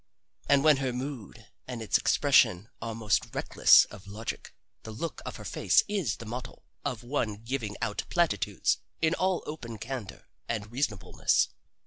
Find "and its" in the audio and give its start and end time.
1.67-1.95